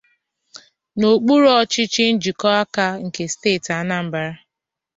[0.97, 4.29] n'okpuru ọchịchị Njikọka nke steeti Anambra